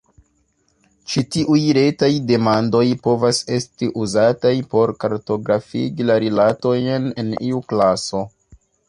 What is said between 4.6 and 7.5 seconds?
por kartografigi la rilatojn en